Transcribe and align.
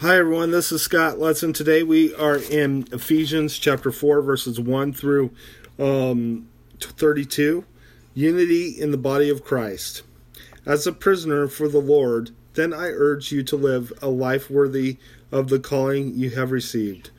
Hi, 0.00 0.16
everyone. 0.16 0.52
This 0.52 0.70
is 0.70 0.80
Scott 0.80 1.16
Letson. 1.16 1.52
Today 1.52 1.82
we 1.82 2.14
are 2.14 2.36
in 2.36 2.86
Ephesians 2.92 3.58
chapter 3.58 3.90
4, 3.90 4.22
verses 4.22 4.60
1 4.60 4.92
through 4.92 5.32
um, 5.76 6.48
32. 6.78 7.64
Unity 8.14 8.80
in 8.80 8.92
the 8.92 8.96
body 8.96 9.28
of 9.28 9.42
Christ. 9.42 10.04
As 10.64 10.86
a 10.86 10.92
prisoner 10.92 11.48
for 11.48 11.66
the 11.66 11.80
Lord, 11.80 12.30
then 12.54 12.72
I 12.72 12.90
urge 12.90 13.32
you 13.32 13.42
to 13.42 13.56
live 13.56 13.92
a 14.00 14.06
life 14.06 14.48
worthy 14.48 14.98
of 15.32 15.48
the 15.48 15.58
calling 15.58 16.14
you 16.16 16.30
have 16.30 16.52
received. 16.52 17.10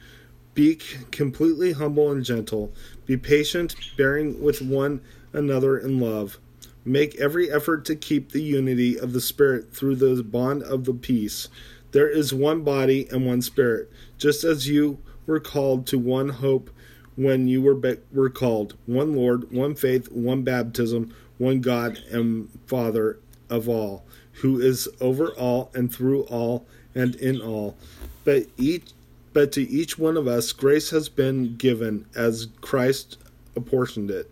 Be 0.53 0.79
completely 1.11 1.73
humble 1.73 2.09
and 2.09 2.23
gentle. 2.23 2.71
Be 3.05 3.17
patient, 3.17 3.75
bearing 3.97 4.41
with 4.41 4.61
one 4.61 5.01
another 5.33 5.77
in 5.77 5.99
love. 5.99 6.39
Make 6.85 7.19
every 7.19 7.51
effort 7.51 7.83
to 7.85 7.95
keep 7.97 8.31
the 8.31 8.41
unity 8.41 8.97
of 8.97 9.11
the 9.11 9.19
Spirit 9.19 9.73
through 9.73 9.97
the 9.97 10.23
bond 10.23 10.63
of 10.63 10.85
the 10.85 10.93
peace. 10.93 11.49
There 11.91 12.09
is 12.09 12.33
one 12.33 12.63
body 12.63 13.07
and 13.09 13.25
one 13.25 13.41
spirit, 13.41 13.91
just 14.17 14.43
as 14.43 14.67
you 14.67 14.99
were 15.25 15.39
called 15.39 15.87
to 15.87 15.97
one 15.99 16.29
hope 16.29 16.69
when 17.15 17.47
you 17.47 17.61
were 17.61 17.75
be- 17.75 17.97
were 18.13 18.29
called, 18.29 18.75
one 18.85 19.15
Lord, 19.15 19.51
one 19.51 19.75
faith, 19.75 20.11
one 20.11 20.43
baptism, 20.43 21.13
one 21.37 21.61
God 21.61 21.97
and 22.11 22.49
Father 22.65 23.19
of 23.49 23.67
all, 23.67 24.05
who 24.33 24.59
is 24.59 24.87
over 25.01 25.29
all 25.33 25.71
and 25.73 25.93
through 25.93 26.23
all 26.23 26.65
and 26.95 27.15
in 27.15 27.41
all. 27.41 27.75
But 28.23 28.47
each 28.57 28.91
but 29.31 29.51
to 29.53 29.61
each 29.69 29.97
one 29.97 30.17
of 30.17 30.27
us 30.27 30.51
grace 30.51 30.89
has 30.89 31.07
been 31.09 31.55
given 31.55 32.05
as 32.15 32.47
Christ 32.61 33.17
apportioned 33.55 34.09
it. 34.11 34.31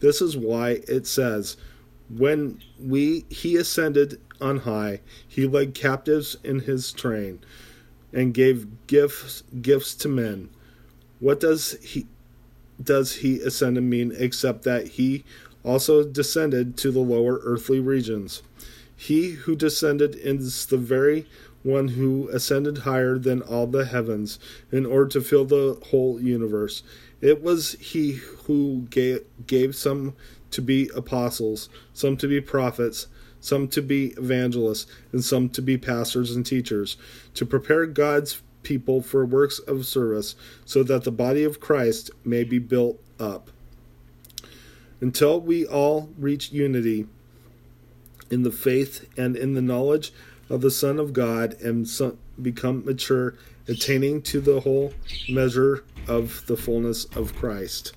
This 0.00 0.22
is 0.22 0.36
why 0.36 0.80
it 0.88 1.06
says, 1.06 1.56
when 2.16 2.60
we 2.78 3.24
he 3.30 3.56
ascended 3.56 4.20
on 4.40 4.58
high, 4.58 5.00
he 5.26 5.46
led 5.46 5.74
captives 5.74 6.36
in 6.42 6.60
his 6.60 6.92
train 6.92 7.40
and 8.12 8.34
gave 8.34 8.66
gifts 8.86 9.42
gifts 9.62 9.94
to 9.96 10.08
men. 10.08 10.50
What 11.20 11.40
does 11.40 11.72
he 11.82 12.06
does 12.82 13.16
he 13.16 13.40
ascended 13.40 13.84
mean 13.84 14.12
except 14.16 14.62
that 14.64 14.88
he 14.88 15.24
also 15.62 16.02
descended 16.02 16.76
to 16.78 16.90
the 16.90 17.00
lower 17.00 17.40
earthly 17.42 17.80
regions? 17.80 18.42
He 18.96 19.30
who 19.30 19.56
descended 19.56 20.14
is 20.16 20.66
the 20.66 20.76
very 20.76 21.26
one 21.62 21.88
who 21.88 22.28
ascended 22.28 22.78
higher 22.78 23.18
than 23.18 23.42
all 23.42 23.66
the 23.66 23.84
heavens 23.84 24.38
in 24.72 24.86
order 24.86 25.08
to 25.08 25.20
fill 25.20 25.44
the 25.44 25.78
whole 25.90 26.20
universe. 26.20 26.82
It 27.20 27.42
was 27.42 27.72
he 27.72 28.12
who 28.12 28.86
gave, 28.90 29.24
gave 29.46 29.76
some 29.76 30.14
to 30.52 30.62
be 30.62 30.90
apostles, 30.94 31.68
some 31.92 32.16
to 32.16 32.28
be 32.28 32.40
prophets, 32.40 33.06
some 33.40 33.68
to 33.68 33.82
be 33.82 34.08
evangelists, 34.18 34.86
and 35.12 35.24
some 35.24 35.48
to 35.50 35.62
be 35.62 35.76
pastors 35.76 36.34
and 36.34 36.44
teachers, 36.44 36.96
to 37.34 37.46
prepare 37.46 37.86
God's 37.86 38.42
people 38.62 39.00
for 39.00 39.24
works 39.24 39.58
of 39.60 39.86
service, 39.86 40.34
so 40.64 40.82
that 40.82 41.04
the 41.04 41.12
body 41.12 41.44
of 41.44 41.60
Christ 41.60 42.10
may 42.24 42.44
be 42.44 42.58
built 42.58 43.00
up. 43.18 43.50
Until 45.00 45.40
we 45.40 45.66
all 45.66 46.10
reach 46.18 46.52
unity 46.52 47.06
in 48.30 48.42
the 48.42 48.52
faith 48.52 49.08
and 49.16 49.36
in 49.36 49.54
the 49.54 49.62
knowledge 49.62 50.12
of 50.50 50.60
the 50.60 50.70
Son 50.70 50.98
of 50.98 51.12
God 51.12 51.54
and 51.62 51.88
become 52.42 52.84
mature, 52.84 53.34
attaining 53.68 54.20
to 54.22 54.40
the 54.40 54.60
whole 54.60 54.92
measure 55.28 55.84
of 56.08 56.44
the 56.46 56.56
fullness 56.56 57.04
of 57.16 57.36
Christ. 57.36 57.94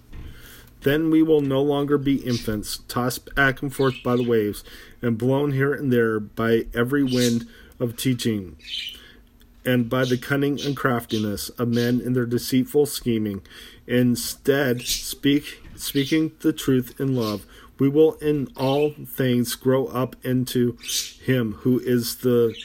Then 0.82 1.10
we 1.10 1.23
will 1.23 1.42
no 1.42 1.62
longer 1.62 1.98
be 1.98 2.18
infants, 2.18 2.80
tossed 2.88 3.34
back 3.36 3.62
and 3.62 3.73
forth 3.73 3.95
by 4.04 4.16
the 4.16 4.28
waves, 4.28 4.64
and 5.02 5.18
blown 5.18 5.54
here 5.54 5.73
and 5.73 5.92
there 5.92 6.20
by 6.20 6.68
every 6.73 7.04
wind 7.04 7.48
of 7.80 7.98
teaching, 7.98 8.58
and 9.66 9.90
by 9.90 10.04
the 10.06 10.17
cunning 10.17 10.60
and 10.62 10.76
craftiness 10.76 11.50
of 11.50 11.70
men 11.70 12.02
in 12.02 12.14
their 12.14 12.26
deceitful 12.26 12.86
scheming. 12.86 13.42
Instead, 13.88 14.82
speak 14.82 15.62
speaking 15.76 16.34
the 16.42 16.54
truth 16.54 17.00
in 17.00 17.16
love, 17.16 17.45
we 17.80 17.89
will 17.89 18.14
in 18.16 18.48
all 18.56 18.92
things 18.92 19.56
grow 19.56 19.88
up 19.88 20.16
into 20.23 20.78
him 21.23 21.54
who 21.61 21.80
is 21.80 22.17
the 22.17 22.56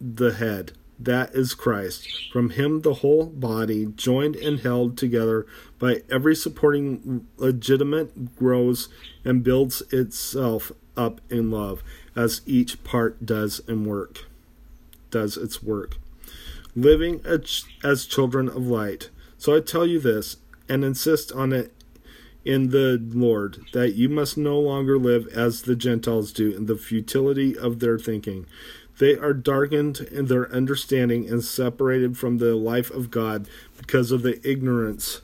the 0.00 0.34
head 0.34 0.72
that 0.98 1.34
is 1.34 1.54
Christ. 1.54 2.08
From 2.32 2.50
him, 2.50 2.80
the 2.80 2.94
whole 2.94 3.26
body, 3.26 3.86
joined 3.96 4.36
and 4.36 4.60
held 4.60 4.96
together 4.96 5.46
by 5.78 6.02
every 6.10 6.34
supporting 6.34 7.26
ligament, 7.36 8.36
grows 8.36 8.88
and 9.24 9.44
builds 9.44 9.82
itself 9.92 10.72
up 10.96 11.20
in 11.28 11.50
love, 11.50 11.82
as 12.14 12.40
each 12.46 12.82
part 12.82 13.26
does 13.26 13.60
and 13.68 13.86
work, 13.86 14.24
does 15.10 15.36
its 15.36 15.62
work, 15.62 15.98
living 16.74 17.20
as 17.84 18.06
children 18.06 18.48
of 18.48 18.66
light. 18.66 19.10
So 19.36 19.54
I 19.54 19.60
tell 19.60 19.86
you 19.86 20.00
this, 20.00 20.38
and 20.68 20.82
insist 20.82 21.30
on 21.30 21.52
it 21.52 21.72
in 22.46 22.70
the 22.70 23.02
Lord, 23.12 23.58
that 23.72 23.94
you 23.94 24.08
must 24.08 24.38
no 24.38 24.58
longer 24.58 24.98
live 24.98 25.26
as 25.28 25.62
the 25.62 25.74
Gentiles 25.74 26.32
do 26.32 26.52
in 26.52 26.66
the 26.66 26.76
futility 26.76 27.58
of 27.58 27.80
their 27.80 27.98
thinking. 27.98 28.46
They 28.98 29.16
are 29.16 29.34
darkened 29.34 30.00
in 30.00 30.26
their 30.26 30.50
understanding 30.52 31.28
and 31.28 31.44
separated 31.44 32.16
from 32.16 32.38
the 32.38 32.54
life 32.54 32.90
of 32.90 33.10
God 33.10 33.48
because 33.76 34.12
of 34.12 34.22
the 34.22 34.40
ignorance 34.48 35.22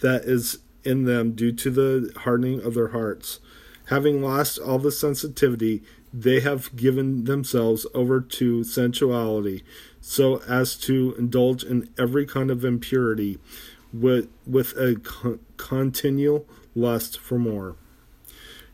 that 0.00 0.24
is 0.24 0.58
in 0.82 1.04
them 1.04 1.32
due 1.32 1.52
to 1.52 1.70
the 1.70 2.12
hardening 2.18 2.60
of 2.60 2.74
their 2.74 2.88
hearts. 2.88 3.38
Having 3.86 4.22
lost 4.22 4.58
all 4.58 4.78
the 4.78 4.92
sensitivity, 4.92 5.82
they 6.12 6.40
have 6.40 6.74
given 6.74 7.24
themselves 7.24 7.86
over 7.94 8.20
to 8.20 8.64
sensuality, 8.64 9.62
so 10.00 10.42
as 10.48 10.76
to 10.76 11.14
indulge 11.16 11.62
in 11.62 11.88
every 11.96 12.26
kind 12.26 12.50
of 12.50 12.64
impurity 12.64 13.38
with, 13.92 14.28
with 14.46 14.72
a 14.76 14.96
con- 14.96 15.40
continual 15.70 16.44
lust 16.74 17.16
for 17.20 17.38
more. 17.38 17.76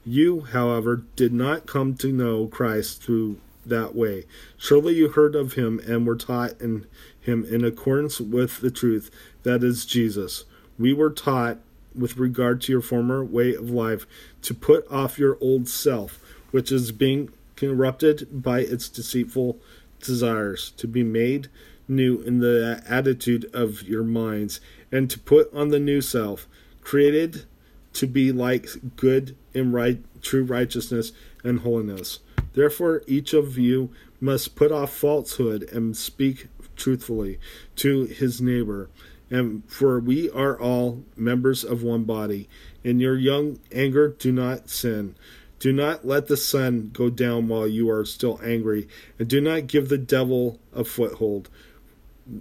You, 0.06 0.40
however, 0.40 1.02
did 1.14 1.30
not 1.30 1.66
come 1.66 1.94
to 1.96 2.10
know 2.10 2.46
Christ 2.46 3.02
through 3.02 3.38
that 3.66 3.94
way. 3.94 4.24
Surely 4.56 4.94
you 4.94 5.10
heard 5.10 5.34
of 5.34 5.52
him 5.52 5.78
and 5.86 6.06
were 6.06 6.16
taught 6.16 6.58
in 6.58 6.86
him 7.20 7.44
in 7.44 7.66
accordance 7.66 8.18
with 8.18 8.60
the 8.60 8.70
truth 8.70 9.10
that 9.42 9.62
is 9.62 9.84
Jesus. 9.84 10.44
We 10.78 10.94
were 10.94 11.10
taught 11.10 11.58
with 11.94 12.16
regard 12.16 12.62
to 12.62 12.72
your 12.72 12.80
former 12.80 13.22
way 13.22 13.54
of 13.54 13.68
life 13.68 14.06
to 14.40 14.54
put 14.54 14.90
off 14.90 15.18
your 15.18 15.36
old 15.38 15.68
self, 15.68 16.18
which 16.50 16.72
is 16.72 16.92
being 16.92 17.28
corrupted 17.56 18.42
by 18.42 18.60
its 18.60 18.88
deceitful 18.88 19.58
desires, 20.00 20.70
to 20.78 20.88
be 20.88 21.02
made 21.02 21.48
new 21.88 22.22
in 22.22 22.38
the 22.38 22.82
attitude 22.88 23.50
of 23.52 23.82
your 23.82 24.02
minds, 24.02 24.60
and 24.90 25.10
to 25.10 25.18
put 25.18 25.52
on 25.52 25.68
the 25.68 25.78
new 25.78 26.00
self, 26.00 26.48
created 26.86 27.44
to 27.92 28.06
be 28.06 28.30
like 28.30 28.68
good 28.94 29.36
and 29.52 29.74
right 29.74 29.98
true 30.22 30.44
righteousness 30.44 31.10
and 31.42 31.58
holiness. 31.60 32.20
Therefore, 32.52 33.02
each 33.08 33.34
of 33.34 33.58
you 33.58 33.90
must 34.20 34.54
put 34.54 34.70
off 34.70 34.92
falsehood 34.92 35.64
and 35.72 35.96
speak 35.96 36.46
truthfully 36.76 37.40
to 37.74 38.04
his 38.04 38.40
neighbor. 38.40 38.88
And 39.28 39.64
for 39.66 39.98
we 39.98 40.30
are 40.30 40.56
all 40.60 41.02
members 41.16 41.64
of 41.64 41.82
one 41.82 42.04
body. 42.04 42.48
In 42.84 43.00
your 43.00 43.18
young 43.18 43.58
anger, 43.72 44.10
do 44.10 44.30
not 44.30 44.70
sin. 44.70 45.16
Do 45.58 45.72
not 45.72 46.06
let 46.06 46.28
the 46.28 46.36
sun 46.36 46.90
go 46.92 47.10
down 47.10 47.48
while 47.48 47.66
you 47.66 47.90
are 47.90 48.04
still 48.04 48.38
angry, 48.44 48.86
and 49.18 49.26
do 49.26 49.40
not 49.40 49.66
give 49.66 49.88
the 49.88 49.98
devil 49.98 50.60
a 50.72 50.84
foothold. 50.84 51.50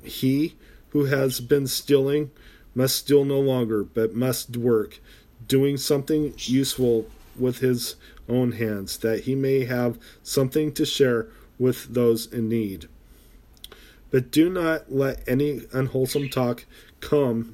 He 0.04 0.56
who 0.90 1.06
has 1.06 1.40
been 1.40 1.66
stealing 1.66 2.30
must 2.76 2.98
steal 2.98 3.26
no 3.26 3.40
longer, 3.40 3.84
but 3.84 4.14
must 4.14 4.58
work, 4.58 5.00
doing 5.48 5.78
something 5.78 6.34
useful 6.38 7.08
with 7.38 7.60
his 7.60 7.96
own 8.30 8.54
hands, 8.54 8.98
that 8.98 9.22
he 9.22 9.34
may 9.34 9.66
have 9.66 9.98
something 10.22 10.72
to 10.74 10.86
share 10.86 11.28
with 11.58 11.94
those 11.94 12.32
in 12.32 12.50
need. 12.50 12.88
But 14.12 14.32
do 14.32 14.50
not 14.50 14.92
let 14.92 15.28
any 15.28 15.62
unwholesome 15.74 16.30
talk 16.30 16.66
come 17.00 17.54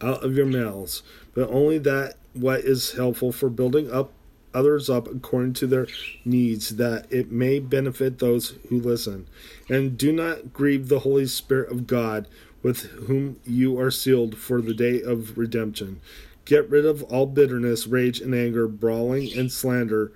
out 0.00 0.24
of 0.24 0.36
your 0.36 0.46
mouths, 0.46 1.02
but 1.34 1.48
only 1.50 1.78
that 1.78 2.16
what 2.32 2.60
is 2.60 2.92
helpful 2.92 3.32
for 3.32 3.48
building 3.48 3.90
up 3.90 4.12
others 4.52 4.90
up 4.90 5.06
according 5.06 5.52
to 5.54 5.66
their 5.66 5.86
needs, 6.24 6.76
that 6.76 7.06
it 7.12 7.30
may 7.30 7.58
benefit 7.58 8.18
those 8.18 8.54
who 8.68 8.80
listen. 8.80 9.28
And 9.68 9.96
do 9.96 10.12
not 10.12 10.52
grieve 10.52 10.88
the 10.88 11.00
Holy 11.00 11.26
Spirit 11.26 11.70
of 11.70 11.86
God, 11.86 12.26
with 12.62 12.82
whom 13.06 13.40
you 13.46 13.78
are 13.78 13.90
sealed 13.90 14.36
for 14.36 14.60
the 14.60 14.74
day 14.74 15.00
of 15.00 15.38
redemption. 15.38 16.00
Get 16.44 16.68
rid 16.68 16.84
of 16.84 17.02
all 17.04 17.26
bitterness, 17.26 17.86
rage, 17.86 18.20
and 18.20 18.34
anger, 18.34 18.66
brawling, 18.66 19.32
and 19.36 19.52
slander, 19.52 20.12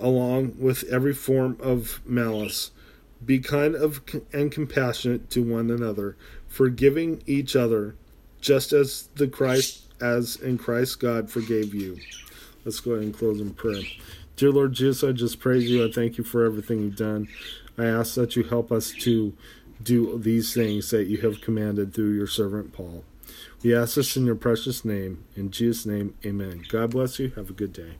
along 0.00 0.56
with 0.58 0.84
every 0.84 1.14
form 1.14 1.56
of 1.60 2.00
malice. 2.04 2.70
Be 3.24 3.38
kind 3.38 3.74
of 3.74 4.00
and 4.32 4.50
compassionate 4.50 5.30
to 5.30 5.42
one 5.42 5.70
another, 5.70 6.16
forgiving 6.46 7.22
each 7.26 7.56
other, 7.56 7.96
just 8.40 8.72
as 8.72 9.08
the 9.16 9.28
Christ 9.28 9.84
as 10.00 10.36
in 10.36 10.58
Christ 10.58 11.00
God 11.00 11.30
forgave 11.30 11.74
you. 11.74 11.98
Let's 12.64 12.80
go 12.80 12.92
ahead 12.92 13.04
and 13.04 13.14
close 13.14 13.40
in 13.40 13.54
prayer. 13.54 13.82
Dear 14.36 14.52
Lord 14.52 14.72
Jesus, 14.72 15.02
I 15.02 15.12
just 15.12 15.40
praise 15.40 15.68
you. 15.68 15.84
I 15.84 15.90
thank 15.90 16.18
you 16.18 16.24
for 16.24 16.44
everything 16.44 16.80
you've 16.80 16.96
done. 16.96 17.28
I 17.76 17.86
ask 17.86 18.14
that 18.14 18.36
you 18.36 18.44
help 18.44 18.70
us 18.70 18.92
to 19.00 19.32
do 19.82 20.18
these 20.18 20.54
things 20.54 20.90
that 20.90 21.04
you 21.04 21.18
have 21.18 21.40
commanded 21.40 21.94
through 21.94 22.14
your 22.14 22.26
servant 22.26 22.72
Paul. 22.72 23.04
We 23.62 23.74
ask 23.74 23.96
this 23.96 24.16
in 24.16 24.24
your 24.24 24.34
precious 24.34 24.84
name. 24.84 25.24
In 25.36 25.50
Jesus' 25.50 25.86
name, 25.86 26.14
amen. 26.24 26.64
God 26.68 26.90
bless 26.90 27.18
you. 27.18 27.30
Have 27.30 27.50
a 27.50 27.54
good 27.54 27.72
day. 27.72 27.94